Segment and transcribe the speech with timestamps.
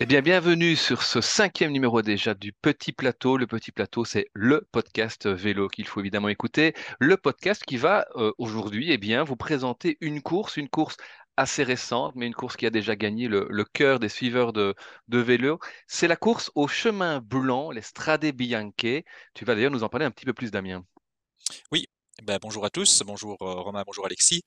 [0.00, 3.36] Eh bien, bienvenue sur ce cinquième numéro déjà du Petit Plateau.
[3.36, 6.72] Le Petit Plateau, c'est le podcast vélo qu'il faut évidemment écouter.
[7.00, 10.98] Le podcast qui va euh, aujourd'hui, eh bien, vous présenter une course, une course
[11.36, 14.76] assez récente, mais une course qui a déjà gagné le, cœur des suiveurs de,
[15.08, 15.58] de vélo.
[15.88, 19.02] C'est la course au chemin blanc, les Strade Bianche.
[19.34, 20.84] Tu vas d'ailleurs nous en parler un petit peu plus, Damien.
[21.72, 21.88] Oui,
[22.22, 24.42] ben, bonjour à tous, bonjour euh, Romain, bonjour Alexis.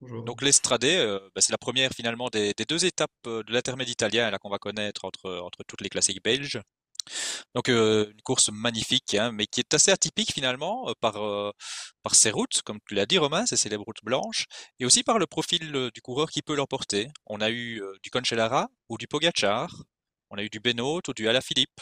[0.00, 0.24] Bonjour.
[0.24, 3.88] Donc l'Estrade, euh, ben, c'est la première finalement des, des deux étapes euh, de l'intermède
[3.88, 6.60] italien là qu'on va connaître entre, entre toutes les classiques belges.
[7.54, 11.50] Donc euh, une course magnifique, hein, mais qui est assez atypique finalement euh, par, euh,
[12.02, 14.46] par ses routes, comme tu l'as dit Romain, ces célèbres routes blanches,
[14.80, 17.08] et aussi par le profil du coureur qui peut l'emporter.
[17.26, 19.70] On a eu du Cancellara ou du Pogacar,
[20.30, 21.80] on a eu du Benoît ou du Alaphilippe.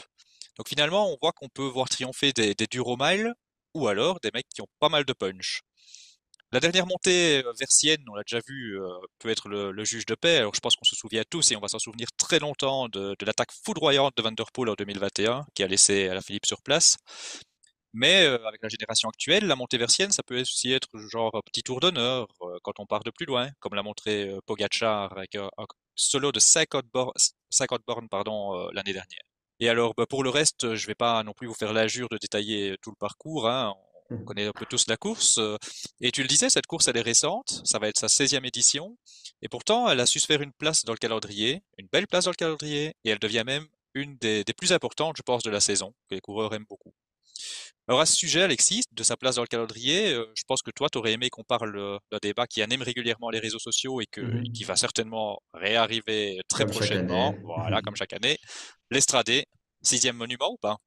[0.56, 2.66] Donc finalement, on voit qu'on peut voir triompher des, des
[3.74, 5.62] ou alors des mecs qui ont pas mal de punch.
[6.52, 8.88] La dernière montée euh, vers Sienne, on l'a déjà vu, euh,
[9.18, 10.36] peut être le, juge de paix.
[10.38, 13.16] Alors je pense qu'on se souvient tous et on va s'en souvenir très longtemps de,
[13.22, 16.96] l'attaque foudroyante de Van Der Poel en 2021 qui a laissé Alaphilippe sur place.
[17.92, 21.34] Mais euh, avec la génération actuelle, la montée vers Sienne, ça peut aussi être genre
[21.34, 22.26] un petit tour d'honneur
[22.62, 24.40] quand on part de plus loin, comme l'a montré euh,
[25.10, 25.48] avec un,
[25.94, 27.12] solo de 50, bor
[27.50, 28.08] 50 bornes
[28.72, 29.22] l'année dernière.
[29.60, 32.18] Et alors, bah, pour le reste, je vais pas non plus vous faire l'injure de
[32.18, 33.48] détailler tout le parcours.
[33.48, 33.74] Hein.
[34.10, 34.24] On Mhm.
[34.26, 35.40] connaît un peu tous la course.
[36.00, 37.62] Et tu le disais, cette course, elle est récente.
[37.64, 38.98] Ça va être sa 16e édition.
[39.42, 42.24] Et pourtant, elle a su se faire une place dans le calendrier, une belle place
[42.24, 42.94] dans le calendrier.
[43.04, 46.14] Et elle devient même une des, des plus importantes, je pense, de la saison, que
[46.16, 46.92] les coureurs aiment beaucoup.
[47.86, 50.70] Alors à ce sujet, Alexis, de sa place dans le calendrier, euh, je pense que
[50.70, 54.00] toi, tu aurais aimé qu'on parle euh, d'un débat qui anime régulièrement les réseaux sociaux
[54.00, 57.34] et, que, et qui va certainement réarriver très Comme prochainement.
[57.42, 58.38] Voilà, comme chaque année.
[58.90, 59.44] L'Estradé,
[59.82, 60.78] sixième monument ou pas?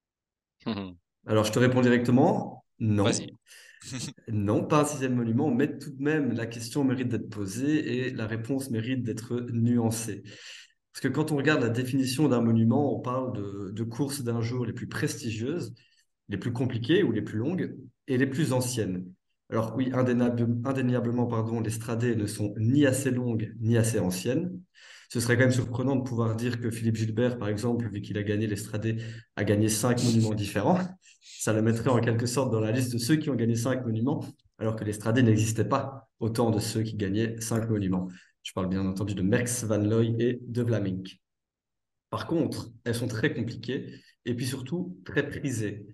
[1.25, 2.66] Alors, je te réponds directement,
[3.02, 3.28] Vas-y.
[3.30, 3.31] non.
[4.28, 8.12] Non, pas un sixième monument, mais tout de même, la question mérite d'être posée et
[8.12, 10.23] la réponse mérite d'être nuancée.
[10.94, 14.41] Parce que quand on regarde la définition d'un monument, on parle de, de courses d'un
[14.41, 15.74] jour les plus prestigieuses,
[16.30, 17.76] les plus compliquées ou les plus longues
[18.08, 19.06] et les plus anciennes.
[19.50, 24.60] Alors oui, indéniable- indéniablement, pardon, les stradées ne sont ni assez longues ni assez anciennes.
[25.10, 28.18] Ce serait quand même surprenant de pouvoir dire que Philippe Gilbert, par exemple, vu qu'il
[28.18, 28.98] a gagné les stradées,
[29.38, 30.80] a gagné cinq monuments différents.
[31.22, 33.86] Ça le mettrait en quelque sorte dans la liste de ceux qui ont gagné cinq
[33.86, 34.26] monuments,
[34.58, 38.09] alors que les stradées n'existaient pas autant de ceux qui gagnaient cinq monuments.
[38.44, 41.08] Je parle bien entendu de Merckx, Van Looy et de Vlaming.
[42.09, 43.94] Par contre, elles sont très compliquées
[44.26, 45.86] et puis surtout très prisées.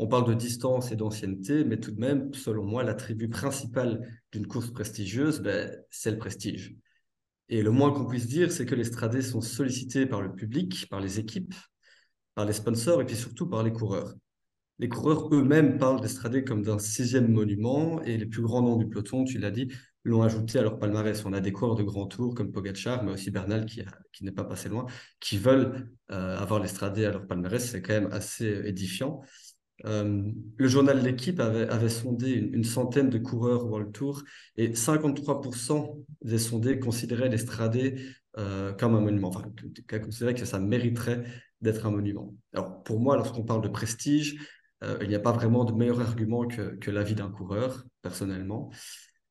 [0.00, 4.46] On parle de distance et d'ancienneté, mais tout de même, selon moi, l'attribut principal d'une
[4.46, 6.76] course prestigieuse, ben, c'est le prestige.
[7.48, 10.86] Et le moins qu'on puisse dire, c'est que les stradés sont sollicités par le public,
[10.88, 11.54] par les équipes,
[12.36, 14.14] par les sponsors et puis surtout par les coureurs.
[14.78, 18.86] Les coureurs eux-mêmes parlent d'Estradé comme d'un sixième monument et les plus grands noms du
[18.88, 19.72] peloton, tu l'as dit,
[20.04, 21.24] l'ont ajouté à leur palmarès.
[21.24, 23.82] On a des coureurs de grand tour comme Pogacar, mais aussi Bernal qui,
[24.22, 24.86] n'est pas passé loin,
[25.18, 27.68] qui veulent euh, avoir l'Estradé à leur palmarès.
[27.68, 29.22] C'est quand même assez édifiant.
[29.84, 30.22] Euh,
[30.56, 34.24] le journal L'équipe avait, sondé une, centaine de coureurs World Tour
[34.56, 38.04] et 53% des sondés considéraient l'Estradé
[38.38, 39.44] euh, comme un monument, enfin,
[40.00, 41.24] considéraient que ça mériterait
[41.60, 42.34] d'être un monument.
[42.52, 44.36] Alors pour moi, lorsqu'on parle de prestige,
[44.82, 48.70] euh, il n'y a pas vraiment de meilleur argument que, que l'avis d'un coureur, personnellement.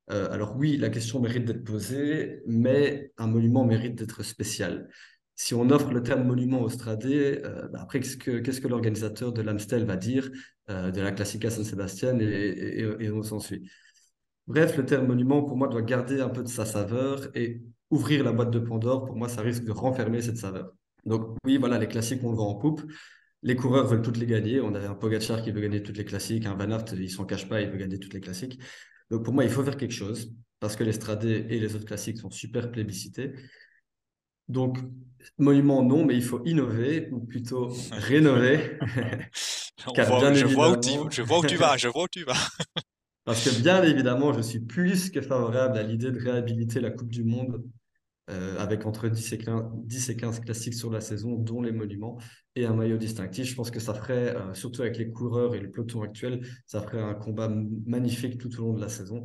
[0.09, 4.87] Alors oui, la question mérite d'être posée, mais un monument mérite d'être spécial.
[5.39, 9.43] Si on offre le terme monument au Stradé, euh, bah après, qu'est-ce que, l'organisateur de
[9.43, 10.31] l'Amstel va dire
[10.71, 13.69] euh, de la Classica San Sebastian et, et, on s'en suit.
[14.47, 17.61] Bref, le terme monument, pour moi, doit garder un peu de sa saveur et
[17.91, 20.73] ouvrir la boîte de Pandore, pour moi, ça risque de renfermer cette saveur.
[21.05, 22.81] Donc oui, voilà, les classiques, on le vend en poupe.
[23.43, 24.59] Les coureurs veulent toutes les gagner.
[24.59, 27.25] On a un Pogacar qui veut gagner toutes les classiques, un Van Aert, il s'en
[27.25, 28.59] cache pas, il veut gagner toutes les classiques.
[29.11, 32.17] Donc pour moi, il faut faire quelque chose parce que l'Estrade et les autres classiques
[32.17, 33.33] sont super plébiscités.
[34.47, 34.77] Donc,
[35.37, 38.77] monument, non, mais il faut innover ou plutôt rénover.
[39.93, 42.07] Car voit, bien je vois où tu, je vois où tu vas, je vois où
[42.07, 42.33] tu vas.
[43.25, 47.11] parce que bien évidemment, je suis plus que favorable à l'idée de réhabiliter la Coupe
[47.11, 47.63] du Monde
[48.29, 51.71] euh, avec entre 10 et 15, 10 et 15 classiques sur la saison, dont les
[51.71, 52.17] monuments,
[52.57, 53.47] et un maillot distinctif.
[53.47, 56.81] Je pense que ça ferait, euh, surtout avec les coureurs et le peloton actuel, ça
[56.81, 57.49] ferait un combat
[57.85, 59.23] magnifique tout au long de la saison.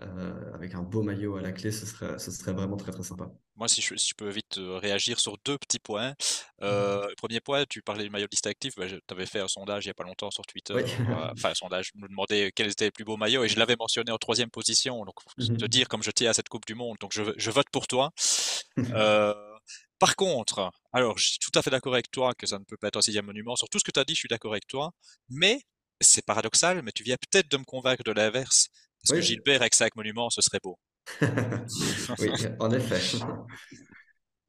[0.00, 3.04] Euh, avec un beau maillot à la clé, ce serait, ce serait vraiment très très
[3.04, 3.30] sympa.
[3.54, 6.14] Moi, si je, si je peux vite euh, réagir sur deux petits points.
[6.62, 8.74] Euh, le premier point, tu parlais du maillot distinctif.
[8.76, 10.74] Bah, tu avais fait un sondage il n'y a pas longtemps sur Twitter.
[10.74, 10.82] Oui.
[10.98, 13.56] euh, Enfin, un sondage, je me demandais quels étaient les plus beaux maillots et je
[13.56, 15.04] l'avais mentionné en troisième position.
[15.04, 15.68] Donc, faut te Mhm.
[15.68, 16.96] dire comme je tiens à cette Coupe du Monde.
[17.00, 18.10] Donc, je, je vote pour toi.
[19.98, 22.76] Par contre, alors, je suis tout à fait d'accord avec toi que ça ne peut
[22.76, 23.56] pas être un sixième monument.
[23.56, 24.92] Sur tout ce que tu as dit, je suis d'accord avec toi.
[25.28, 25.60] Mais
[26.00, 28.68] c'est paradoxal, mais tu viens peut-être de me convaincre de l'inverse.
[29.06, 30.78] Parce que Gilbert avec cinq monuments, ce serait beau.
[32.18, 33.00] oui, en effet.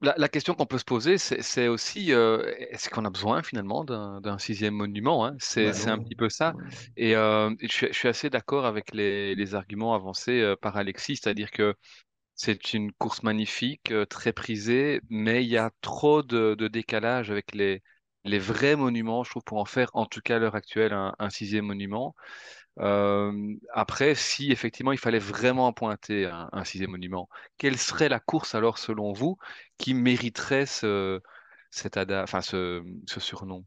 [0.02, 4.38] La, question qu'on peut se poser, c'est aussi, euh, est-ce qu'on a besoin finalement d'un
[4.38, 5.36] sixième monument hein?
[5.40, 6.54] C'est Bah c'est un petit peu ça.
[6.54, 6.64] Ouais.
[6.98, 10.78] Et euh, je suis, je suis assez d'accord avec les, les arguments avancés euh, par
[10.78, 11.74] Alexis, c'est-à-dire que
[12.36, 17.32] c'est une course magnifique, euh, très prisée, mais il y a trop de, de décalage
[17.32, 17.82] avec les,
[18.26, 21.16] les vrais monuments, je trouve, pour en faire, en tout cas à l'heure actuelle, un,
[21.18, 22.14] un sixième monument.
[22.80, 28.20] Euh, après, si effectivement il fallait vraiment pointer un, un sixième monument, quelle serait la
[28.20, 29.38] course alors selon vous
[29.78, 31.22] qui mériterait ce,
[31.72, 33.66] cet ada, enfin ce, ce surnom?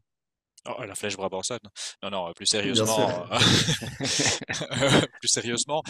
[0.65, 1.59] Oh, la flèche brabançonne.
[2.03, 3.37] Non, non, plus sérieusement, euh,
[5.19, 5.83] plus sérieusement,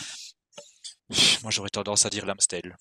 [1.43, 2.75] moi j'aurais tendance à dire l'Amstel.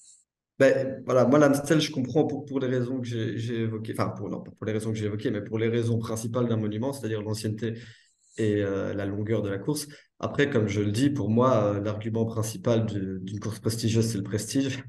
[0.59, 4.29] Ben, voilà, moi, l'Amstel, je comprends pour, pour les raisons que j'ai évoquées, enfin, pour,
[4.29, 6.93] non, pas pour les raisons que j'ai évoquées, mais pour les raisons principales d'un monument,
[6.93, 7.75] c'est-à-dire l'ancienneté
[8.39, 9.87] et euh, la longueur de la course.
[10.21, 14.25] Après, comme je le dis, pour moi, euh, l'argument principal d'une course prestigieuse, c'est le
[14.25, 14.83] prestige.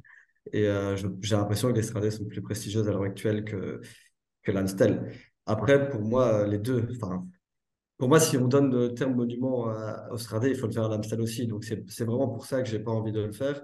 [0.52, 3.82] Et euh, j'ai l'impression que les Stradés sont plus prestigieuses à l'heure actuelle que,
[4.44, 5.12] que l'Amstel.
[5.46, 7.28] Après, pour moi, euh, les deux, enfin,
[7.98, 10.86] pour moi, si on donne le terme monument à, au Stradé, il faut le faire
[10.86, 11.46] à l'Amstel aussi.
[11.46, 13.62] Donc, c'est vraiment pour ça que j'ai pas envie de le faire.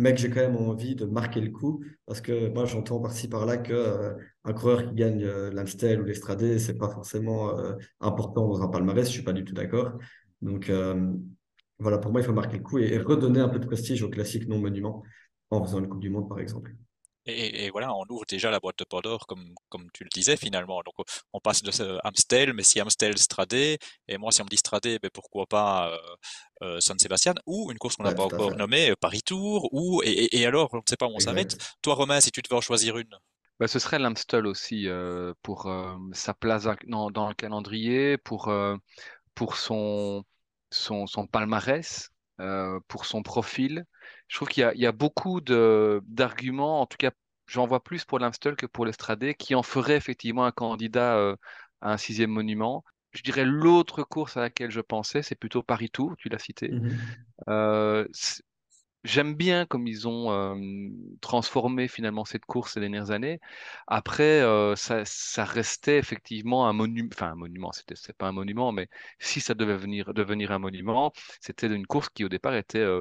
[0.00, 3.58] Mais j'ai quand même envie de marquer le coup parce que moi j'entends par-ci par-là
[3.58, 8.62] que euh, coureur qui gagne euh, l'Amstel ou l'Estradé c'est pas forcément euh, important dans
[8.62, 9.92] un palmarès je suis pas du tout d'accord.
[10.40, 10.72] Donc
[11.78, 14.02] voilà pour moi il faut marquer le coup et, et redonner un peu de prestige
[14.02, 15.02] au classique non monument
[15.50, 16.74] en faisant une Coupe du Monde par exemple
[17.26, 20.36] Et, et voilà, on ouvre déjà la boîte de Pandore, comme, comme tu le disais
[20.36, 20.82] finalement.
[20.82, 20.94] Donc
[21.32, 23.78] on passe de Amstel, mais si Amstel Stradé,
[24.08, 25.98] et moi si on me dit Stradé, ben pourquoi pas euh,
[26.62, 29.22] euh, San Sebastian, ou une course qu'on n'a ouais pas encore fait nommée, euh, Paris
[29.22, 31.56] Tour, ou et, et- et alors, on ne sait pas où on s'arrête.
[31.82, 33.14] Toi Romain, si tu devais en choisir une,
[33.58, 38.16] Bah, ce serait l'Amstel aussi euh, pour euh, sa place dans, dans- dans le calendrier,
[38.18, 38.76] pour, euh,
[39.34, 40.24] pour son,
[40.70, 43.84] son, son palmarès, euh, pour son profil.
[44.28, 47.10] Je trouve qu'il y a, il y a beaucoup d'arguments, en tout cas,
[47.46, 51.36] j'en vois plus pour l'Amstel que pour l'Estradé, qui en ferait effectivement un candidat euh,
[51.80, 52.84] à un sixième monument.
[53.12, 56.68] Je dirais l'autre course à laquelle je pensais, c'est plutôt Paris-Tours, tu l'as cité.
[56.68, 56.98] Mhm.
[57.48, 58.06] Euh,
[59.02, 60.54] J'aime bien comme ils ont euh,
[61.22, 63.40] transformé finalement cette course ces dernières années.
[63.86, 68.72] Après, euh, ça, ça restait effectivement un monument, enfin un monument, c'était pas un monument,
[68.72, 72.78] mais si ça devait venir, devenir un monument, c'était une course qui au départ était
[72.78, 73.00] euh,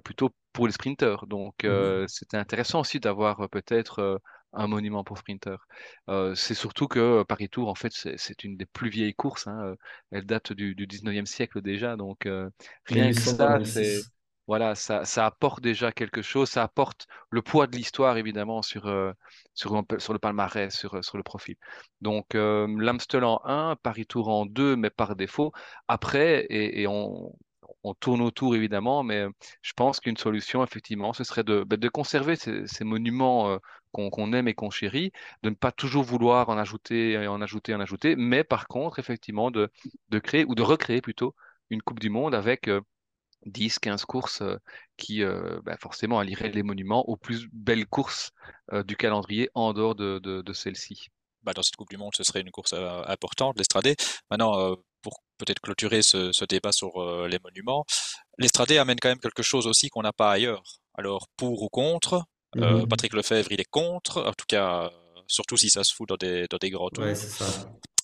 [0.00, 1.26] plutôt pour les sprinteurs.
[1.26, 2.08] Donc euh, Mhm.
[2.08, 4.18] c'était intéressant aussi d'avoir euh, peut-être euh,
[4.52, 5.66] un monument pour sprinteurs.
[6.08, 9.46] Euh, c'est surtout que euh, Paris-Tours, en fait, c'est une des plus vieilles courses.
[9.46, 9.76] hein, euh,
[10.12, 12.48] Elle date du, du 19e siècle déjà, donc euh,
[12.86, 14.12] rien que ça, c'est 1800-2006
[14.46, 18.86] voilà, ça, ça apporte déjà quelque chose, ça apporte le poids de l'histoire évidemment sur,
[18.86, 19.10] euh,
[19.54, 19.74] sur,
[20.12, 21.56] le palmarès, sur, euh, sur le profil.
[22.02, 25.52] Donc euh, l'Amstel en un, Paris-Tours en 2, mais par défaut.
[25.88, 27.34] Après, et, et on,
[27.84, 29.30] on tourne autour évidemment, mais euh,
[29.62, 33.58] je pense qu'une solution effectivement, ce serait de, de conserver ces, monuments euh,
[33.92, 37.80] qu'on aime et qu'on chérit, de ne pas toujours vouloir en ajouter, en ajouter, en
[37.80, 39.70] ajouter, mais par contre effectivement de,
[40.22, 41.34] créer ou de recréer plutôt
[41.70, 42.80] une Coupe du Monde avec euh,
[43.46, 44.56] 10, 15 courses euh,
[44.96, 48.30] qui euh, bah, forcément allieraient les monuments aux plus belles courses
[48.72, 51.08] euh, du calendrier en dehors de, de, de celle-ci.
[51.42, 53.96] bah, dans cette Coupe du Monde, ce serait une course euh, importante, l'Estradé.
[54.30, 54.74] Maintenant, euh,
[55.38, 57.84] peut-être clôturer ce, ce débat sur euh, les monuments,
[58.38, 60.62] l'Estradé amène quand même quelque chose aussi qu'on n'a pas ailleurs.
[60.96, 62.24] Alors, pour ou contre,
[62.56, 62.86] Mhm.
[62.88, 64.88] Patrick Lefebvre, il est contre, en tout cas,
[65.26, 67.04] surtout si ça se fout dans des, dans des grands tours.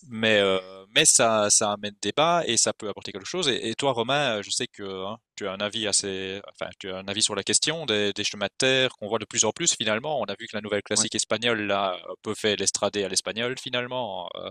[0.08, 0.58] Mais, euh,
[0.94, 3.46] mais ça, ça amène débat et ça peut apporter quelque chose.
[3.48, 6.90] Et, et toi, Romain, je sais que hein, tu as un avis assez, enfin, tu
[6.90, 9.44] as un avis sur la question des, des chemins de terre qu'on voit de plus
[9.44, 10.18] en plus finalement.
[10.20, 10.82] On a vu que la nouvelle Ouais.
[10.82, 14.28] classique espagnole là peut faire l'Estradé à l'espagnol finalement.
[14.36, 14.50] Euh,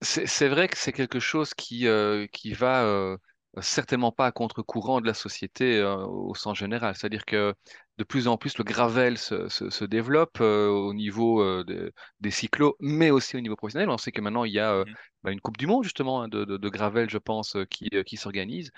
[0.00, 3.16] C'est vrai que c'est quelque chose qui, euh, qui va euh,
[3.60, 6.94] certainement pas à contre-courant de la société euh, au sens général.
[6.96, 7.52] C'est-à-dire que
[7.98, 12.76] de plus en plus, le gravel se, se, se développe au niveau de- des cyclos,
[12.80, 13.90] mais aussi au niveau professionnel.
[13.90, 16.28] On sait que maintenant, il y a mhm, bah, une Coupe du Monde, justement, hein,
[16.28, 18.70] de, de, de gravel, je pense, qui, qui s'organise.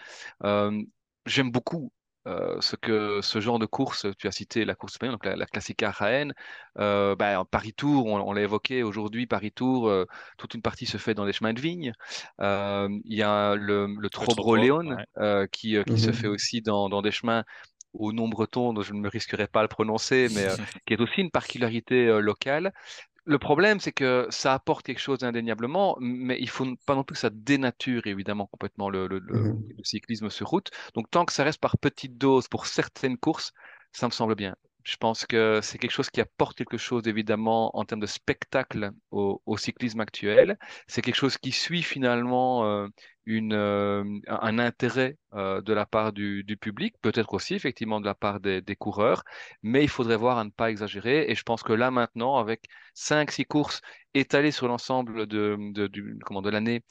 [1.27, 1.93] J'aime beaucoup
[2.27, 5.37] euh, ce que ce genre de course, tu as cité la course espagnole, donc la,
[5.37, 6.33] la Classica Jaén,
[6.79, 10.05] euh, bah, en Paris-Tour, on, on l'a évoqué aujourd'hui, Paris-Tour, euh,
[10.39, 11.93] toute une partie se fait dans les chemins de vigne.
[12.41, 15.05] Euh, Il y a le, le le trop gros, Trobro-Léon ouais.
[15.19, 16.29] euh, qui, euh, qui se fait Mhm.
[16.29, 17.45] aussi dans, dans des chemins
[17.93, 20.95] au nom breton, dont je ne me risquerai pas à le prononcer, mais euh, qui
[20.95, 22.73] est aussi une particularité euh, locale.
[23.25, 27.15] Le problème, c'est que ça apporte quelque chose indéniablement, mais il faut pas non plus
[27.15, 29.21] que ça dénature évidemment complètement le, le-
[29.83, 30.71] cyclisme sur route.
[30.95, 33.53] Donc tant que ça reste par petites doses pour certaines courses,
[33.93, 34.55] ça me semble bien.
[34.91, 38.91] Je pense que c'est quelque chose qui apporte quelque chose, évidemment, en termes de spectacle
[39.13, 40.59] au, cyclisme actuel.
[40.89, 42.89] C'est quelque chose qui suit finalement euh,
[43.29, 48.41] euh, un intérêt euh, de la part du, public, peut-être aussi effectivement de la part
[48.41, 49.23] des, coureurs,
[49.63, 51.31] mais il faudrait voir à ne pas exagérer.
[51.31, 52.65] Et je pense que là maintenant, avec
[52.97, 53.83] 5-6 courses
[54.15, 56.83] étalées sur l'ensemble de, de l'année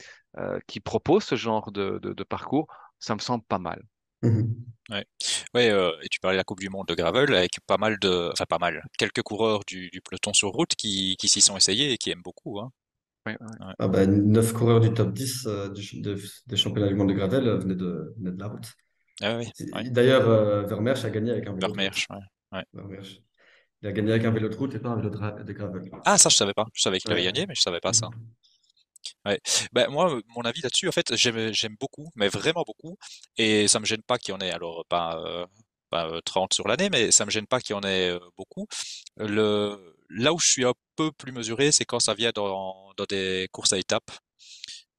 [0.67, 2.67] qui proposent ce genre de, parcours,
[2.99, 3.83] ça me semble pas mal.
[4.21, 4.41] Mmh
[4.89, 5.05] ouais,
[5.53, 7.99] ouais euh, et tu parlais de la Coupe du Monde de gravel avec pas mal
[7.99, 11.91] de, enfin pas mal, quelques coureurs du, peloton sur route qui, qui s'y sont essayés
[11.91, 12.59] et qui aiment beaucoup.
[12.59, 12.71] Hein.
[13.25, 13.37] Ouais,
[13.77, 15.69] Ah bah, 9 coureurs du top 10 euh,
[16.47, 18.73] des championnats du monde de gravel euh, venaient, de, venaient de la route.
[19.21, 19.51] Ah oui,
[19.91, 22.63] D'ailleurs, euh, Vermeersch a gagné avec un vélo Vermeersch, de route.
[22.73, 23.21] Vermeersch.
[23.81, 25.89] Il a gagné avec un vélo de route et pas un vélo de, de gravel.
[26.05, 26.65] Ah, ça, je savais pas.
[26.73, 28.09] Je savais qu'il avait gagné, mais je savais pas ça.
[29.25, 29.39] Ouais.
[29.73, 32.97] Ben, moi, mon avis là-dessus, en fait, j'aime, j'aime beaucoup, mais vraiment beaucoup,
[33.37, 35.45] et ça me gêne pas qu'il y en ait, alors pas, euh,
[35.89, 38.19] pas 30 euh, sur l'année, mais ça me gêne pas qu'il y en ait euh,
[38.37, 38.67] beaucoup.
[39.17, 43.73] Là où je suis un peu plus mesuré, c'est quand ça vient dans, des courses
[43.73, 44.11] à étapes.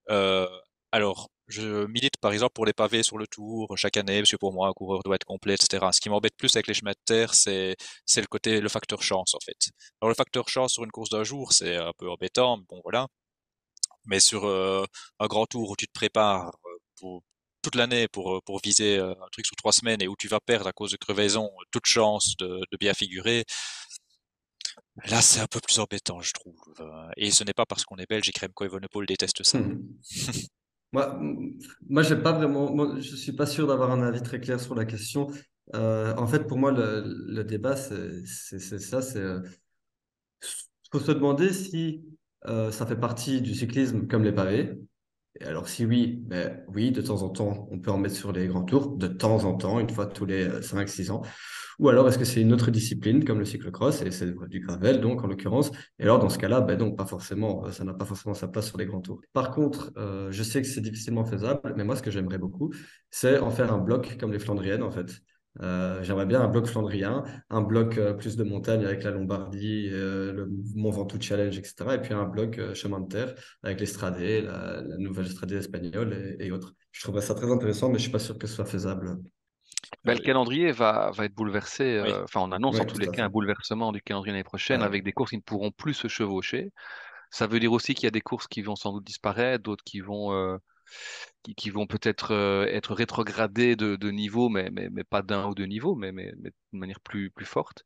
[0.09, 0.47] Euh,
[0.91, 4.37] alors, je milite par exemple pour les pavés sur le tour chaque année, parce que
[4.37, 5.85] pour moi, un coureur doit être complet, etc.
[5.91, 9.01] Ce qui m'embête plus avec les chemins de terre, c'est, c'est le côté, le facteur
[9.03, 9.57] chance, en fait.
[10.01, 12.81] Alors, le facteur chance sur une course d'un jour, c'est un peu embêtant, mais bon,
[12.83, 13.07] voilà.
[14.05, 14.85] Mais sur euh,
[15.19, 17.23] un grand tour où tu te prépares euh, pour
[17.61, 20.39] toute l'année pour, euh, pour viser un truc sur trois semaines et où tu vas
[20.39, 23.45] perdre à cause de crevaison toute chance de, de bien figurer,
[25.05, 26.59] là c'est un peu plus embêtant, je trouve.
[27.17, 29.59] Et ce n'est pas parce qu'on est belge et Kremko Evenepoel déteste ça.
[29.59, 29.79] Mmh.
[30.91, 31.19] moi,
[31.87, 34.73] moi j'ai pas vraiment, moi, je suis pas sûr d'avoir un avis très clair sur
[34.73, 35.27] la question.
[35.75, 39.23] Euh, en fait, pour moi, le, le débat, c'est ça, c'est
[40.91, 42.03] faut se demander si
[42.47, 44.73] euh, ça fait partie du cyclisme comme les pavés.
[45.39, 48.31] Et alors si oui, ben oui, de temps en temps, on peut en mettre sur
[48.31, 51.21] les grands tours, de temps en temps, une fois tous les 5-6 euh, ans.
[51.79, 54.99] Ou alors est-ce que c'est une autre discipline comme le cyclocross, et c'est du gravel
[54.99, 55.71] donc en l'occurrence?
[55.99, 58.49] Et alors dans ce cas-là, ben non, pas forcément, euh, ça n'a pas forcément sa
[58.49, 59.21] place sur les grands tours.
[59.33, 59.93] Par contre,
[60.29, 62.73] je sais que c'est difficilement faisable, mais moi ce que j'aimerais beaucoup,
[63.09, 65.21] c'est en faire un bloc comme les Flandriennes en fait.
[65.59, 69.89] Euh, j'aimerais bien un bloc flandrien, un bloc euh, plus de montagne avec la Lombardie,
[69.91, 71.75] euh, le Mont Ventoux Challenge, etc.
[71.95, 76.51] Et puis un bloc chemin de terre avec l'Estradé, la, la, nouvelle Estradé espagnole et,
[76.51, 76.73] autres.
[76.91, 79.17] Je trouverais ça très intéressant, mais je suis pas sûr que ce soit faisable.
[80.05, 82.01] Ben, le calendrier va, va être bouleversé.
[82.23, 85.11] Enfin, on annonce en tous les cas un bouleversement du calendrier l'année prochaine avec des
[85.11, 86.71] courses qui ne pourront plus se chevaucher.
[87.29, 89.83] Ça veut dire aussi qu'il y a des courses qui vont sans doute disparaître, d'autres
[89.83, 90.59] qui vont
[91.43, 95.65] qui, vont peut-être euh, être rétrogradés de, niveau, mais, mais, mais pas d'un ou deux
[95.65, 97.83] niveaux, mais, mais, de manière plus, plus forte.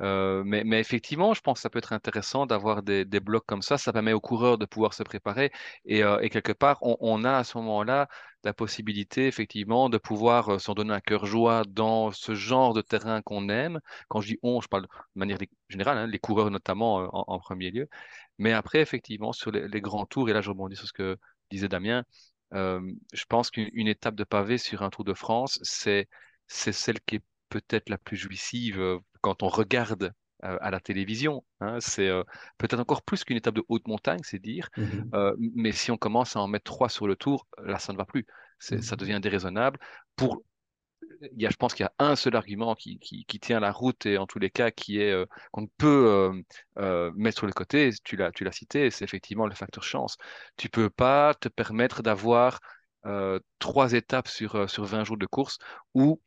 [0.00, 3.46] Euh, mais, mais, effectivement, je pense que ça peut être intéressant d'avoir des, des, blocs
[3.46, 3.78] comme ça.
[3.78, 5.50] Ça permet aux coureurs de pouvoir se préparer.
[5.86, 8.08] Et, euh, et quelque part, on, a à ce moment-là
[8.44, 13.22] la possibilité, effectivement, de pouvoir s'en donner un cœur joie dans ce genre de terrain
[13.22, 13.80] qu'on aime.
[14.08, 17.70] Quand je dis on, je parle de manière générale, hein, les coureurs notamment en, premier
[17.70, 17.88] lieu.
[18.38, 21.18] Mais après, effectivement, sur les, grands tours, et là je rebondis sur ce que
[21.50, 22.04] disait Damien,
[22.52, 26.08] je pense qu'une étape de pavé sur un Tour de France, c'est
[26.46, 30.12] c'est celle qui est peut-être la plus jouissive euh, quand on regarde
[30.44, 31.44] euh, à la télévision.
[31.60, 31.78] Hein.
[31.80, 32.10] c'est
[32.58, 34.68] peut-être encore plus qu'une étape de haute montagne, c'est dire.
[34.76, 37.98] Mmh mais si on commence à en mettre trois sur le tour, là, ça ne
[37.98, 38.26] va plus.
[38.58, 39.78] Ça mmh devient déraisonnable.
[40.14, 40.42] Pour
[41.20, 43.60] il y a, je pense qu'il y a un seul argument qui, qui, qui, tient
[43.60, 46.42] la route et en tous les cas qui est euh, qu'on peut euh,
[46.78, 47.90] euh, mettre sur le côté.
[48.04, 50.16] Tu l'as, tu l'as cité, c'est effectivement le facteur chance.
[50.56, 52.60] Tu peux pas te permettre d'avoir
[53.06, 55.58] euh, trois étapes sur sur 20 jours de course
[55.94, 56.20] où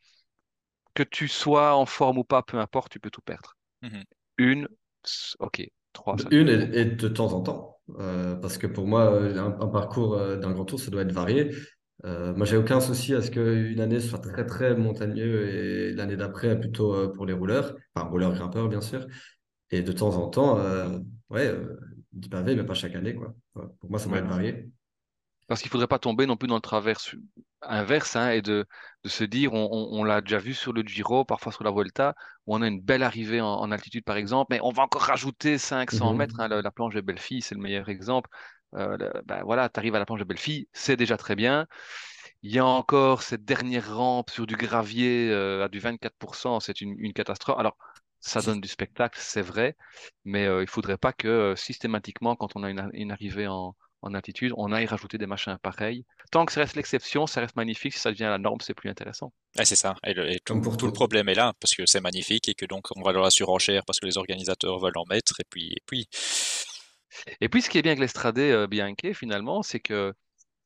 [0.94, 3.56] que tu sois en forme ou pas, peu importe, tu peux tout perdre.
[3.82, 4.02] Mmh
[4.38, 4.68] Une,
[5.40, 6.16] ok, trois.
[6.32, 7.80] Une et, de temps en temps.
[8.42, 11.52] parce que pour moi, un, un parcours d'un grand tour, ça doit être varié.
[12.06, 16.16] Euh, moi, j'ai aucun souci à ce qu'une année soit très très montagneux et l'année
[16.16, 19.06] d'après plutôt euh, pour les rouleurs, enfin rouleurs grimpeurs bien sûr.
[19.72, 20.98] Et de temps en temps, euh,
[21.30, 21.54] ouais,
[22.12, 23.36] du pavé, mais pas chaque année quoi.
[23.54, 24.70] Pour moi, ça doit être varié.
[25.48, 27.00] Parce qu'il faudrait pas tomber non plus dans le travers
[27.62, 28.66] inverse hein, et de,
[29.04, 32.16] de se dire, on, on, l'a déjà vu sur le Giro, parfois sur la Vuelta,
[32.46, 35.58] où on a une belle arrivée en, altitude par exemple, mais on va encore rajouter
[35.58, 36.18] 500 mhm.
[36.18, 36.40] mètres.
[36.40, 38.30] Hein, la, planche de Bellefille, c'est le meilleur exemple.
[38.76, 41.68] Euh, ben voilà, tu arrives à la planche de Bellefille, c'est déjà très bien.
[42.42, 46.80] Il y a encore cette dernière rampe sur du gravier euh, à du 24%, c'est
[46.80, 47.60] une, une, catastrophe.
[47.60, 47.78] Alors,
[48.22, 49.76] ça donne du spectacle, c'est vrai,
[50.24, 53.76] mais euh, il faudrait pas que euh, systématiquement, quand on a une, une arrivée en,
[54.02, 56.06] en, altitude, on aille rajouter des machins pareils.
[56.32, 57.94] Tant que ça reste l'exception, ça reste magnifique.
[57.94, 59.34] Si ça devient la norme, c'est plus intéressant.
[59.58, 59.96] Ah, c'est ça.
[60.06, 62.88] Et, le, tout, tout, le problème est là, parce que c'est magnifique et que donc
[62.96, 65.40] on va dans la surenchère parce que les organisateurs veulent en mettre.
[65.40, 66.08] Et puis, et puis
[67.42, 70.14] et puis, ce qui est bien avec l'Estradé euh, Bianche, finalement, c'est que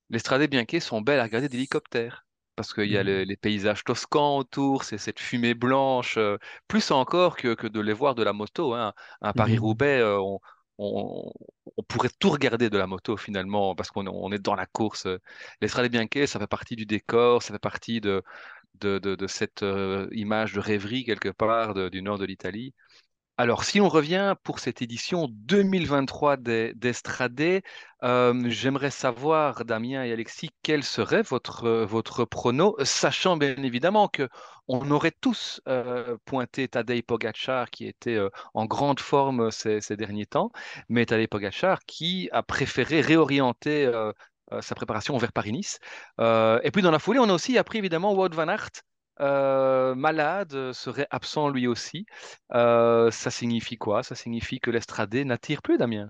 [0.09, 2.25] l'Estradé Bianche sont belles à regarder d'hélicoptère.
[2.55, 3.03] parce qu'il y a Mhm.
[3.03, 7.79] les, les paysages toscans autour, c'est cette fumée blanche, euh, plus encore que, que de
[7.81, 8.73] les voir de la moto.
[8.75, 8.93] Hein.
[9.33, 9.33] Mhm.
[9.35, 10.39] Paris-Roubaix, euh, on,
[10.79, 11.31] on-
[11.77, 15.07] on pourrait tout regarder de la moto finalement, parce qu'on on est dans la course.
[15.61, 18.23] L'Estrade Bianche, ça fait partie du décor, ça fait partie de,
[18.75, 22.73] de, de, de cette euh, image de rêverie quelque part du nord de l'Italie.
[23.37, 27.63] Alors, si on revient pour cette édition 2023 des- d'Estradé,
[28.03, 34.07] euh, j'aimerais savoir, Damien et Alexis, quel serait votre, euh, votre prono, sachant bien évidemment
[34.07, 34.29] que
[34.67, 38.19] on aurait tous euh, pointé Tadej Pogacar, qui était
[38.53, 40.51] en grande forme ces, ces derniers temps,
[40.87, 43.91] mais Tadej Pogacar qui a préféré réorienter
[44.61, 45.79] sa préparation vers Paris-Nice.
[46.19, 48.69] Et puis dans la foulée, on a aussi appris évidemment Wout van Aert,
[49.19, 52.05] malade, serait absent lui aussi.
[52.51, 54.03] Ça signifie quoi?
[54.03, 56.09] Ça signifie que l'Estradé n'attire plus, Damien?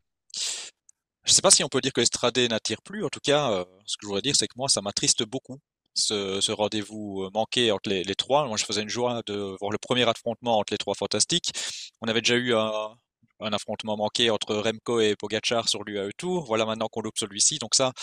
[1.25, 3.05] Je sais pas si on peut dire que Estradé n'attire plus.
[3.05, 5.60] En tout cas, ce que je voudrais dire, c'est que moi, ça m'attriste beaucoup.
[5.95, 8.48] Ce, rendez-vous manqué entre les, trois.
[8.48, 11.51] Moi, je faisais une joie de voir le premier affrontement entre les trois fantastiques.
[12.01, 12.98] On avait déjà eu un,
[13.39, 16.45] affrontement manqué entre Remco et Pogacar sur l'UAE Tour.
[16.45, 17.60] Voilà maintenant qu'on loupe celui-ci.
[17.60, 17.93] Donc ça,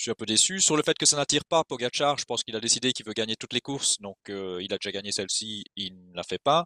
[0.00, 0.60] je suis un peu déçu.
[0.60, 3.12] Sur le fait que ça n'attire pas Pogacar, je pense qu'il a décidé qu'il veut
[3.12, 4.00] gagner toutes les courses.
[4.00, 6.64] Donc euh, il a déjà gagné celle-ci, il ne la fait pas.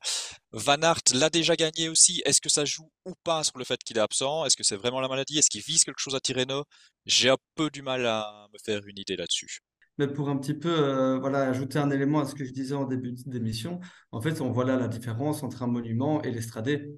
[0.53, 2.23] Van Aert l'a déjà gagné aussi.
[2.27, 4.45] Est-ce que ça joue ou pas sur le fait qu'il est absent?
[4.45, 5.37] Est-ce que c'est vraiment la maladie?
[5.37, 6.63] Est-ce qu'il vise quelque chose à Tirreno
[7.07, 9.59] J'ai un peu du mal à me faire une idée là-dessus.
[9.99, 12.77] Mais pour un petit peu euh, voilà, ajouter un élément à ce que je disais
[12.77, 13.81] en début d'émission,
[14.13, 16.89] en fait, on voit là la différence entre un monument et l'Estradé.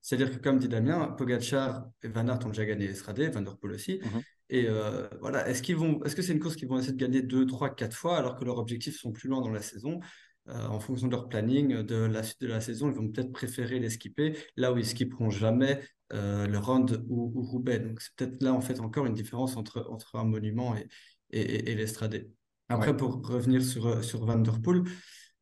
[0.00, 3.56] C'est-à-dire que, comme dit Damien, Pogacar et Van Aert ont déjà gagné l'Estradé, Van der
[3.56, 4.00] Poel aussi.
[4.02, 4.22] Mhm.
[4.50, 6.98] Et euh, voilà, est-ce qu'ils vont, est-ce que c'est une course qu'ils vont essayer de
[6.98, 10.00] gagner deux, trois, quatre fois alors que leurs objectifs sont plus loin dans la saison?
[10.48, 13.32] Euh, en fonction de leur planning de la suite de la saison, ils vont peut-être
[13.32, 15.80] préférer les skipper là où ils skipperont jamais
[16.12, 17.78] euh, le Round ou, ou Roubaix.
[17.78, 20.86] Donc c'est peut-être là en fait encore une différence entre, entre un monument et,
[21.30, 22.18] et, et, et l'Estradé.
[22.18, 22.26] Ouais.
[22.68, 24.82] Après, pour revenir sur, sur Van Der Poel,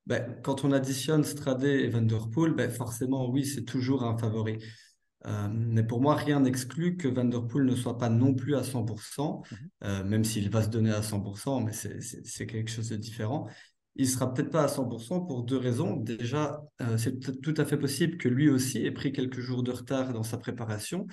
[0.06, 4.16] ben, quand on additionne Stradé et Van Der Poel, ben, forcément, oui, c'est toujours un
[4.16, 4.58] favori.
[5.26, 8.56] Euh, mais pour moi, rien n'exclut que Van Der Poel ne soit pas non plus
[8.56, 9.58] à 100%, Mhm.
[9.84, 13.48] euh, même s'il va se donner à 100%, mais c'est quelque chose de différent.
[13.94, 15.96] Il sera peut-être pas à 100% pour deux raisons.
[15.96, 19.70] Déjà, euh, c'est tout à fait possible que lui aussi ait pris quelques jours de
[19.70, 21.06] retard dans sa préparation,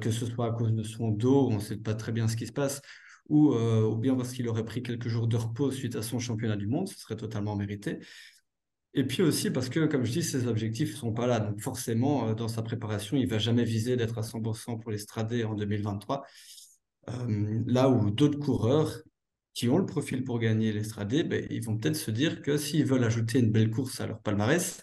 [0.00, 2.34] que ce soit à cause de son dos, on ne sait pas très bien ce
[2.36, 2.80] qui se passe,
[3.28, 6.56] ou, ou bien parce qu'il aurait pris quelques jours de repos suite à son championnat
[6.56, 8.00] du monde, ce serait totalement mérité.
[8.96, 11.38] Et puis aussi parce que, comme je dis, ses objectifs ne sont pas là.
[11.38, 15.44] Donc forcément, euh, dans sa préparation, il va jamais viser d'être à 100% pour l'Estradé
[15.44, 16.24] en 2023.
[17.10, 19.02] Euh, là où d'autres coureurs
[19.52, 22.86] qui ont le profil pour gagner l'Estradé, ben, ils vont peut-être se dire que s'ils
[22.86, 24.82] veulent ajouter une belle course à leur palmarès,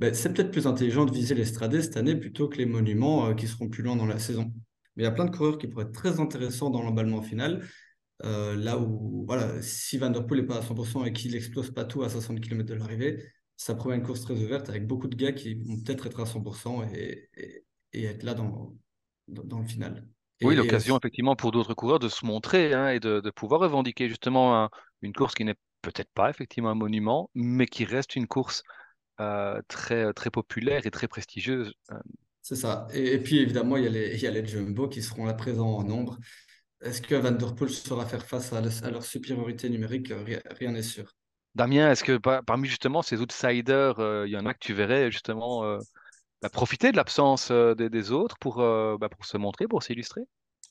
[0.00, 3.34] ben, c'est peut-être plus intelligent de viser l'Estradé cette année plutôt que les monuments euh,
[3.34, 4.52] qui seront plus loin dans la saison.
[4.96, 7.64] Mais il y a plein de coureurs qui pourraient être très intéressants dans l'emballement final.
[8.24, 11.84] Là où, voilà, si Van Der Poel n'est pas à 100% et qu'il explose pas
[11.84, 13.24] tout à 60 km de l'arrivée,
[13.62, 16.26] ça promet une course très ouverte avec beaucoup de gars qui vont peut-être être à
[16.26, 18.74] 100% et, et, et être là dans,
[19.28, 20.06] dans, dans le final.
[20.42, 23.60] Oui, Et, l'occasion effectivement pour d'autres coureurs de se montrer hein, et de, de pouvoir
[23.60, 24.70] revendiquer justement un-
[25.02, 28.62] une course qui n'est peut-être pas effectivement un monument, mais qui reste une course
[29.20, 31.74] euh, très, très populaire et très prestigieuse.
[31.92, 31.98] Euh,
[32.42, 32.88] c'est ça.
[32.92, 35.34] Et, puis évidemment, il y a les, il y a les Jumbo qui seront là
[35.34, 36.18] présents en nombre.
[36.82, 40.12] Est-ce que Van Der Poel saura faire face à, le- à leur supériorité numérique?
[40.58, 41.12] Rien n'est sûr.
[41.54, 44.72] Damien, est-ce que par- parmi justement ces outsiders, euh, il y en a que tu
[44.72, 45.78] verrais justement euh,
[46.40, 50.22] bah, profiter de l'absence euh, des, des autres pour, bah, pour se montrer, pour s'illustrer?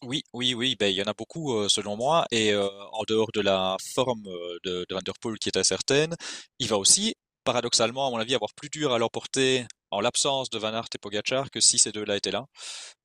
[0.01, 3.03] Oui, oui, oui, ben, il y en a beaucoup euh, selon moi, et euh, en
[3.07, 6.15] dehors de la forme euh, de, de Van der Poel qui est incertaine,
[6.57, 7.13] il va aussi,
[7.43, 10.97] paradoxalement, à mon avis, avoir plus dur à l'emporter en l'absence de Van Aert et
[10.97, 12.45] Pogacar que si ces deux-là étaient là.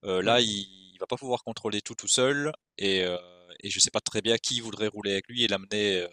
[0.02, 3.04] Là, il, il va pas pouvoir contrôler tout tout seul, et,
[3.66, 6.08] et je sais pas très bien qui voudrait rouler avec lui et l'amener euh,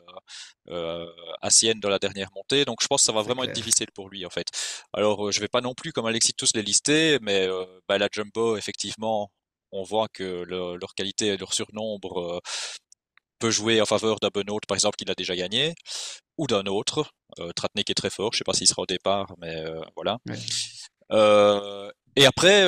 [0.70, 1.06] euh,
[1.42, 3.88] à Sienne dans la dernière montée, donc je pense que ça va vraiment être difficile
[3.94, 4.48] pour lui en fait.
[4.94, 7.48] Alors, euh, je vais pas non plus, comme Alexis, tous les lister, mais
[7.88, 9.32] bah, la Jumbo, effectivement,
[9.72, 12.42] on voit que le- leur qualité et leur surnombre
[13.39, 15.74] peut jouer en faveur d'un Benoît, par exemple, qui l'a déjà gagné,
[16.38, 17.12] ou d'un autre.
[17.39, 20.18] Euh, Tratnik est très fort, je sais pas s'il sera au départ, mais euh, voilà.
[20.28, 20.38] Ouais.
[21.12, 22.63] Euh, et après,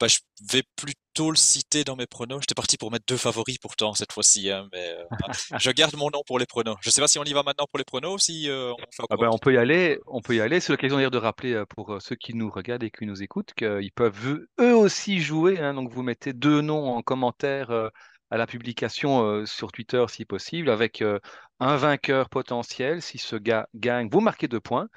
[0.00, 0.18] bah, je
[0.52, 2.40] vais plutôt le citer dans mes pronos.
[2.40, 5.04] J'étais parti pour mettre deux favoris pourtant cette fois-ci, hein, mais euh,
[5.58, 6.76] je garde mon nom pour les pronos.
[6.82, 8.76] Je sais pas si on y va maintenant pour les pronos ou si euh, on
[8.92, 10.60] fait Ah encore ben, on peut y aller, on peut y aller.
[10.60, 13.54] C'est l'occasion d'ailleurs de rappeler euh, pour ceux qui nous regardent et qui nous écoutent
[13.54, 15.58] qu'ils peuvent eux aussi jouer.
[15.60, 15.74] hein.
[15.74, 17.88] donc vous mettez deux noms en commentaire euh,
[18.30, 21.18] à la publication euh, sur Twitter si possible, avec euh,
[21.60, 23.02] un vainqueur potentiel.
[23.02, 24.88] Si ce gars gagne, vous marquez deux points.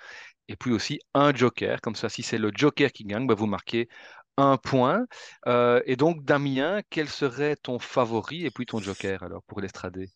[0.48, 1.80] Et puis aussi un joker.
[1.82, 3.88] Comme ça, si c'est le joker qui gagne, ben, vous marquez
[4.38, 5.06] un point.
[5.48, 10.10] Euh, et donc, Damien, quel serait ton favori et puis ton joker alors pour l'Estradé?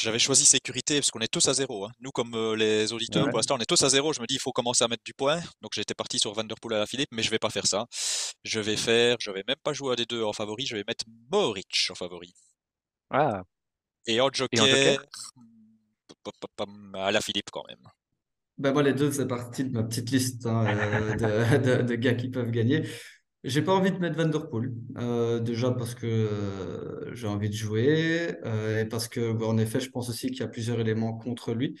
[0.00, 1.84] j'avais choisi sécurité parce qu'on est tous à zéro.
[1.84, 1.90] Hein.
[2.00, 3.30] Nous, comme euh, les auditeurs, Ouais.
[3.30, 4.12] pour l'instant, on est tous à zéro.
[4.14, 5.38] Je me dis, il faut commencer à mettre du point.
[5.60, 7.84] Donc, j'étais parti sur Vanderpool à la Philippe, mais je vais pas faire ça.
[8.42, 10.64] Je vais faire, je vais même pas jouer à des deux en favori.
[10.64, 12.32] Je vais mettre Mohoric en favori.
[13.10, 13.42] Ah,
[14.06, 14.98] Et en Et en joker,
[16.94, 17.82] à la Philippe quand même.
[18.58, 21.94] Ben moi, les deux, c'est parti de ma petite liste hein, euh, de, de- de
[21.96, 22.88] gars qui peuvent gagner.
[23.46, 27.48] J'ai pas envie de mettre Van Der Poel, euh, déjà parce que euh, j'ai envie
[27.48, 30.48] de jouer euh, et parce que, bah, en effet, je pense aussi qu'il y a
[30.48, 31.80] plusieurs éléments contre lui.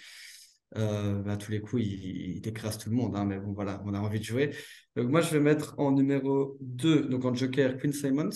[0.72, 3.82] Ben, à tous les coups, il, il écrase tout le monde, hein, mais bon, voilà,
[3.84, 4.54] on a envie de jouer.
[4.94, 8.30] Donc, moi, je vais mettre en numéro 2, donc en joker, Quinn Simons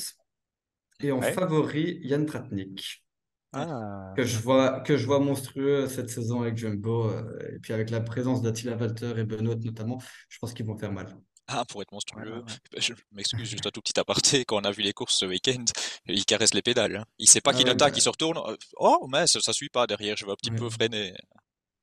[1.01, 1.33] et en Ouais.
[1.33, 3.05] favori, Yann Tratnik
[3.53, 4.13] ah.
[4.17, 7.11] que je vois, que je vois monstrueux cette saison avec Jumbo,
[7.53, 10.93] et puis avec la présence d'Attila Walter et Benoît notamment, je pense qu'ils vont faire
[10.93, 11.17] mal.
[11.53, 12.23] Ah, pour être Ouais, monstrueux.
[12.33, 12.81] ouais, ouais.
[12.81, 14.45] Je m'excuse, juste un tout petit aparté.
[14.45, 15.65] Quand on a vu les courses ce week-end,
[16.07, 16.97] il caresse les pédales.
[16.97, 17.05] hein.
[17.19, 18.39] Il sait pas Ah qu'il ouais, attaque, mais- il se retourne.
[18.39, 20.57] euh, Oh, mais ça, ça suit pas derrière, je vais un petit Ouais.
[20.59, 21.15] peu freiner.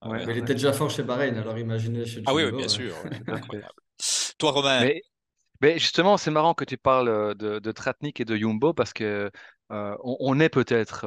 [0.02, 0.26] Ah Ouais, ouais.
[0.28, 2.96] Mais il était déjà fort chez Bahreïn, alors imaginez chez Ah oui, oui, bien sûr.
[3.04, 3.10] ouais.
[3.28, 3.74] Incroyable.
[4.38, 5.02] Toi, Romain, Mais,
[5.62, 9.32] mais justement, c'est marrant que tu parles de, Tratnik et de Jumbo parce que
[9.70, 11.06] on, est peut-être,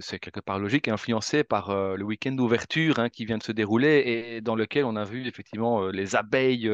[0.00, 4.02] c'est quelque part logique, influencé par le week-end d'ouverture hein, qui vient de se dérouler
[4.06, 6.68] et dans lequel on a vu effectivement les abeilles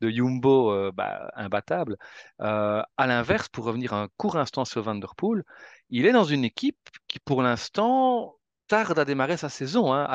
[0.00, 1.96] de Jumbo bah, imbattables.
[2.38, 5.44] À l'inverse, pour revenir un court instant sur Van Der Poel,
[5.90, 9.92] il est dans une équipe qui pour l'instant tarde à démarrer sa saison.
[9.92, 10.06] Hein.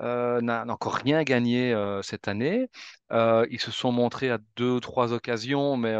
[0.00, 2.68] Euh, n'a encore rien gagné euh, cette année.
[3.12, 5.94] Euh, ils se sont montrés à deux ou trois occasions, mais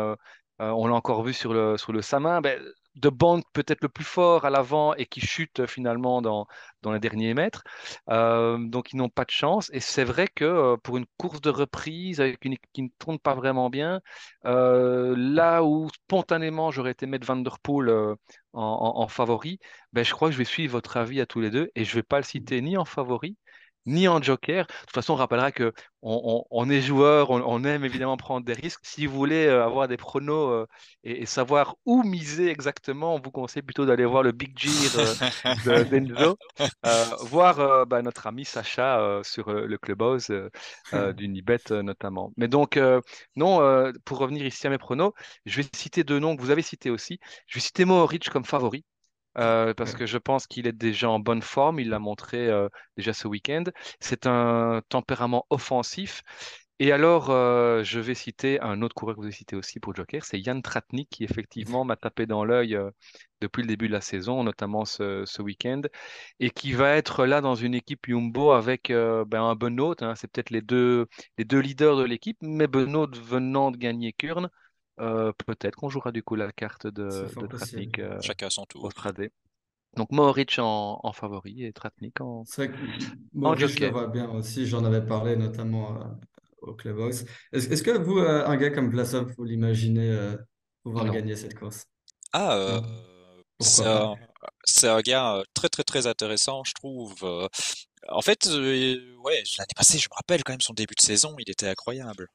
[0.61, 2.41] on l'a encore vu sur le, sur le Samin.
[2.41, 2.61] Ben,
[2.97, 6.47] de Bond peut-être le plus fort à l'avant et qui chute finalement dans,
[6.83, 7.63] dans les derniers mètres.
[8.09, 9.71] Donc ils n'ont pas de chance.
[9.73, 13.71] Et c'est vrai que pour une course de reprise avec qui ne tourne pas vraiment
[13.71, 14.01] bien,
[14.43, 18.17] là où spontanément j'aurais été mettre Van Der Poel
[18.53, 19.61] en favori,
[19.93, 21.91] ben, je crois que je vais suivre votre avis à tous les deux et je
[21.93, 23.37] ne vais pas le citer ni en favori
[23.89, 24.67] ni en joker.
[24.67, 25.73] De toute façon, on rappellera que
[26.03, 28.81] on, on- on est joueur, on, on aime évidemment prendre des risques.
[28.85, 30.67] Si vous voulez euh, avoir des pronos euh,
[31.05, 34.97] et, et savoir où miser exactement, on vous conseille plutôt d'aller voir le Big Gear
[34.97, 35.15] euh,
[35.57, 36.39] de d'Enzo,
[36.87, 40.31] euh, voir bah, notre ami Sacha sur le Clubhouse
[40.93, 42.33] d'Unibet euh, notamment.
[42.37, 42.79] Mais donc,
[43.37, 45.13] non, pour revenir ici à mes pronos,
[45.47, 47.19] je vais citer deux noms que vous avez cités aussi.
[47.47, 48.85] Je vais citer Mohoric comme favori.
[49.39, 52.69] Euh, parce que je pense qu'il est déjà en bonne forme, il l'a montré euh,
[52.97, 53.65] déjà ce week-end.
[54.01, 56.23] C'est un tempérament offensif.
[56.81, 59.97] Et alors, euh, je vais citer un autre coureur que vous avez cité aussi pour
[59.97, 62.79] Joker, c'est Yann Tratnik qui effectivement m'a tapé dans l'œil
[63.41, 65.83] depuis le début de la saison, notamment ce, ce week-end,
[66.41, 69.95] et qui va être là dans une équipe Jumbo avec euh, ben, un Benoît.
[70.01, 71.07] hein, c'est peut-être les deux,
[71.39, 74.49] les deux leaders de l'équipe, mais Benoît venant de gagner Kurn,
[75.01, 77.91] euh, peut-être qu'on jouera du coup la carte de, fort de possible.
[77.91, 78.91] Tratnik euh, chacun à son au tour.
[78.93, 79.31] Stradé.
[79.97, 82.83] Donc Mohoric en, en favori et Tratnik en, C'est vrai que
[83.35, 83.91] le joker.
[83.91, 86.05] vois bien aussi, j'en avais parlé notamment euh,
[86.63, 87.25] au Clubhouse.
[87.53, 90.37] Est-ce, est-ce que vous, euh, un gars comme Vlasov, vous l'imaginez euh,
[90.83, 91.13] pouvoir Non.
[91.13, 91.87] gagner cette course?
[92.33, 92.81] Ah, euh,
[93.61, 94.15] c'est Pourquoi un,
[94.65, 97.15] c'est un gars très très très intéressant, je trouve.
[98.11, 101.51] En fait, ouais, l'année passée, je me rappelle quand même son début de saison, il
[101.51, 102.29] était incroyable.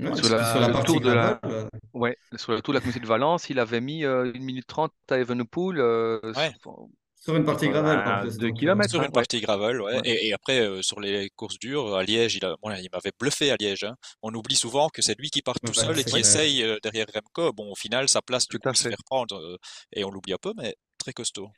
[0.00, 2.72] Sur la- sur la le partie tour de la- gravel, euh, Ouais, sur le tour
[2.72, 6.20] de la communauté de Valence, il avait mis euh, 1 minute 30 à Evenepoel euh,
[6.36, 6.52] Ouais.
[6.60, 8.38] sur, sur une partie gravel euh, en plus.
[8.38, 8.90] deux euh, kilomètres.
[8.90, 9.12] Sur hein, une ouais.
[9.12, 9.94] partie gravel, ouais.
[9.96, 10.00] Ouais.
[10.04, 13.12] Et, et après, euh, sur les courses dures, à Liège, il a, bon, il m'avait
[13.18, 13.84] bluffé à Liège.
[13.84, 13.94] hein.
[14.22, 16.20] On oublie souvent que c'est lui qui part tout Ouais, seul et qui vrai.
[16.20, 17.52] essaye euh, derrière Remco.
[17.52, 19.36] Bon, au final, sa place, à il se reprendre.
[19.36, 19.56] euh,
[19.92, 21.48] et on l'oublie un peu, mais très costaud.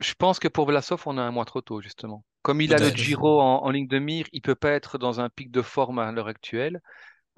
[0.00, 2.24] Je pense que pour Vlasov, on a un mois trop tôt, justement.
[2.42, 2.90] Comme il a le.
[2.90, 5.98] Giro en, en ligne de mire, il peut pas être dans un pic de forme
[5.98, 6.80] à l'heure actuelle.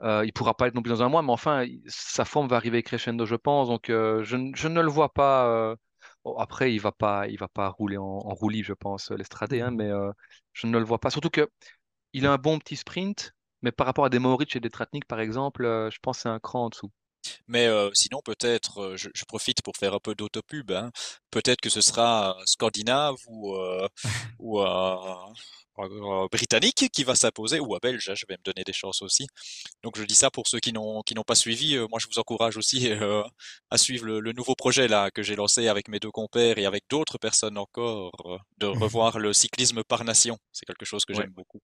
[0.03, 2.57] Euh, il pourra pas être non plus dans un mois, mais enfin, sa forme va
[2.57, 3.69] arriver crescendo, je pense.
[3.69, 5.47] Donc, euh, je, ne- je ne le vois pas.
[5.49, 5.77] euh,
[6.25, 9.71] bon, après, il va pas, il va pas rouler en, libre, je pense, l'Estradé, hein,
[9.71, 9.77] Mhm.
[9.77, 9.91] mais
[10.55, 11.11] je ne le vois pas.
[11.11, 11.51] Surtout que
[12.15, 15.07] il a un bon petit sprint, mais par rapport à des Mohoric et des Tratnik,
[15.07, 16.91] par exemple, je pense que c'est un cran en dessous.
[17.49, 20.71] Mais euh, sinon, peut-être, euh, je, je profite pour faire un peu d'autopub.
[20.73, 20.91] Hein.
[21.31, 23.55] Peut-être que ce sera un Scandinave ou,
[25.79, 28.09] euh, Britannique qui va s'imposer, ou un Belge.
[28.11, 29.27] hein, je vais me donner des chances aussi.
[29.83, 31.77] Donc je dis ça pour ceux qui n'ont qui n'ont pas suivi.
[31.77, 33.23] euh, moi, je vous encourage aussi euh,
[33.71, 36.67] à suivre le, le nouveau projet là que j'ai lancé avec mes deux compères et
[36.67, 40.39] avec d'autres personnes encore, euh, de revoir le cyclisme par nation.
[40.53, 41.23] C'est quelque chose que Ouais.
[41.23, 41.61] j'aime beaucoup.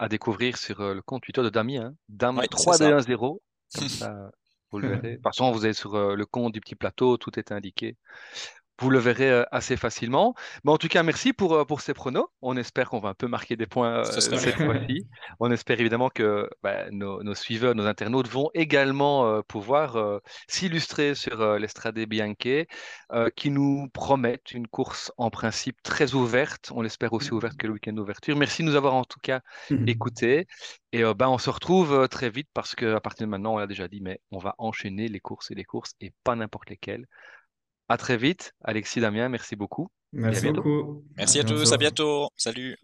[0.00, 1.94] À découvrir sur euh, le compte Twitter de Damien, hein.
[2.08, 3.38] Dame Ouais, c'est 3210.
[3.74, 4.30] Comme ça,
[4.70, 5.10] vous le verrez.
[5.10, 7.96] De toute façon, vous êtes sur euh, le compte du petit plateau, tout est indiqué.
[8.80, 10.34] Vous le verrez euh, assez facilement.
[10.64, 12.26] Mais en tout cas, merci pour, euh, pour ces pronos.
[12.42, 15.06] On espère qu'on va un peu marquer des points euh, cette fois-ci.
[15.40, 20.20] On espère évidemment que bah, nos, nos suiveurs, nos internautes vont également euh, pouvoir euh,
[20.48, 22.66] s'illustrer sur euh, l'Estrade Bianche,
[23.12, 26.70] euh, qui nous promettent une course en principe très ouverte.
[26.74, 28.36] On l'espère aussi ouverte que le week-end d'ouverture.
[28.36, 29.40] Merci de nous avoir en tout cas
[29.86, 30.46] écoutés.
[30.92, 33.66] Et euh, ben, on se retrouve très vite parce qu'à partir de maintenant, on l'a
[33.66, 37.06] déjà dit, mais on va enchaîner les courses et les courses et pas n'importe lesquelles.
[37.88, 38.52] À très vite.
[38.62, 40.62] Alexis, Damien, merci beaucoup à Merci bientôt.
[40.62, 41.04] beaucoup.
[41.12, 42.28] À Merci à tous, à bientôt.
[42.36, 42.76] Salut.